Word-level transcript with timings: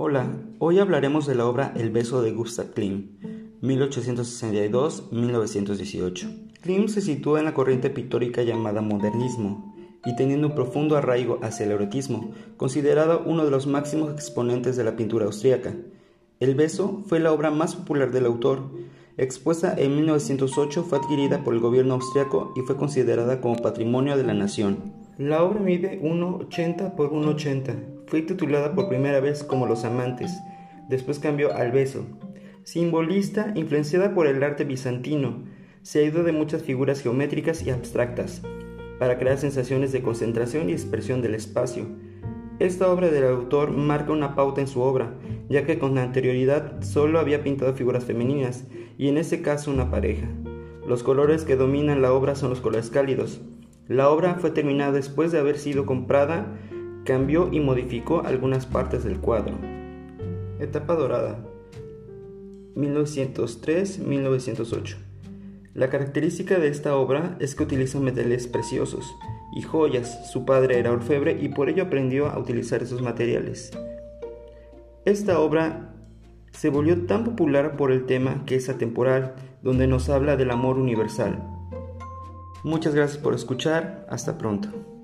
Hola, 0.00 0.28
hoy 0.60 0.78
hablaremos 0.78 1.26
de 1.26 1.34
la 1.34 1.44
obra 1.44 1.72
El 1.74 1.90
beso 1.90 2.22
de 2.22 2.30
Gustav 2.30 2.70
Klimt, 2.70 3.20
1862-1918. 3.62 6.52
Klimt 6.60 6.88
se 6.88 7.00
sitúa 7.00 7.40
en 7.40 7.46
la 7.46 7.52
corriente 7.52 7.90
pictórica 7.90 8.44
llamada 8.44 8.80
modernismo 8.80 9.74
y 10.06 10.14
teniendo 10.14 10.46
un 10.46 10.54
profundo 10.54 10.96
arraigo 10.96 11.40
hacia 11.42 11.66
el 11.66 11.72
erotismo, 11.72 12.30
considerado 12.56 13.24
uno 13.26 13.44
de 13.44 13.50
los 13.50 13.66
máximos 13.66 14.12
exponentes 14.12 14.76
de 14.76 14.84
la 14.84 14.94
pintura 14.94 15.26
austríaca. 15.26 15.74
El 16.38 16.54
beso 16.54 17.02
fue 17.08 17.18
la 17.18 17.32
obra 17.32 17.50
más 17.50 17.74
popular 17.74 18.12
del 18.12 18.26
autor. 18.26 18.70
Expuesta 19.16 19.74
en 19.76 19.96
1908, 19.96 20.84
fue 20.84 20.98
adquirida 20.98 21.42
por 21.42 21.54
el 21.54 21.60
gobierno 21.60 21.94
austriaco 21.94 22.52
y 22.54 22.60
fue 22.60 22.76
considerada 22.76 23.40
como 23.40 23.56
patrimonio 23.56 24.16
de 24.16 24.22
la 24.22 24.34
nación. 24.34 24.97
La 25.18 25.42
obra 25.42 25.58
mide 25.58 26.00
1,80 26.00 26.94
por 26.94 27.10
1,80 27.10 28.06
fue 28.06 28.22
titulada 28.22 28.76
por 28.76 28.88
primera 28.88 29.18
vez 29.18 29.42
como 29.42 29.66
Los 29.66 29.84
Amantes, 29.84 30.30
después 30.88 31.18
cambió 31.18 31.52
al 31.52 31.72
Beso. 31.72 32.06
Simbolista, 32.62 33.50
influenciada 33.56 34.14
por 34.14 34.28
el 34.28 34.40
arte 34.44 34.62
bizantino, 34.62 35.42
se 35.82 36.04
ido 36.04 36.22
de 36.22 36.30
muchas 36.30 36.62
figuras 36.62 37.00
geométricas 37.00 37.66
y 37.66 37.70
abstractas, 37.70 38.42
para 39.00 39.18
crear 39.18 39.38
sensaciones 39.38 39.90
de 39.90 40.02
concentración 40.02 40.70
y 40.70 40.72
expresión 40.72 41.20
del 41.20 41.34
espacio. 41.34 41.86
Esta 42.60 42.88
obra 42.88 43.08
del 43.08 43.24
autor 43.24 43.72
marca 43.72 44.12
una 44.12 44.36
pauta 44.36 44.60
en 44.60 44.68
su 44.68 44.82
obra, 44.82 45.14
ya 45.48 45.66
que 45.66 45.80
con 45.80 45.98
anterioridad 45.98 46.80
solo 46.82 47.18
había 47.18 47.42
pintado 47.42 47.74
figuras 47.74 48.04
femeninas, 48.04 48.68
y 48.96 49.08
en 49.08 49.18
ese 49.18 49.42
caso 49.42 49.72
una 49.72 49.90
pareja. 49.90 50.28
Los 50.86 51.02
colores 51.02 51.42
que 51.42 51.56
dominan 51.56 52.02
la 52.02 52.12
obra 52.12 52.36
son 52.36 52.50
los 52.50 52.60
colores 52.60 52.88
cálidos. 52.88 53.40
La 53.88 54.10
obra 54.10 54.34
fue 54.34 54.50
terminada 54.50 54.92
después 54.92 55.32
de 55.32 55.38
haber 55.38 55.58
sido 55.58 55.86
comprada 55.86 56.58
cambió 57.08 57.48
y 57.50 57.58
modificó 57.60 58.22
algunas 58.22 58.66
partes 58.66 59.02
del 59.02 59.18
cuadro. 59.18 59.54
Etapa 60.60 60.94
dorada 60.94 61.42
1903-1908 62.76 64.96
La 65.72 65.88
característica 65.88 66.58
de 66.58 66.68
esta 66.68 66.94
obra 66.96 67.38
es 67.40 67.54
que 67.54 67.62
utiliza 67.62 67.98
metales 67.98 68.46
preciosos 68.46 69.10
y 69.56 69.62
joyas. 69.62 70.30
Su 70.30 70.44
padre 70.44 70.78
era 70.78 70.92
orfebre 70.92 71.38
y 71.40 71.48
por 71.48 71.70
ello 71.70 71.84
aprendió 71.84 72.26
a 72.26 72.38
utilizar 72.38 72.82
esos 72.82 73.00
materiales. 73.00 73.70
Esta 75.06 75.40
obra 75.40 75.94
se 76.52 76.68
volvió 76.68 77.06
tan 77.06 77.24
popular 77.24 77.78
por 77.78 77.90
el 77.90 78.04
tema 78.04 78.44
que 78.44 78.56
es 78.56 78.68
atemporal, 78.68 79.34
donde 79.62 79.86
nos 79.86 80.10
habla 80.10 80.36
del 80.36 80.50
amor 80.50 80.78
universal. 80.78 81.57
Muchas 82.62 82.94
gracias 82.94 83.18
por 83.22 83.34
escuchar, 83.34 84.06
hasta 84.08 84.36
pronto. 84.36 84.97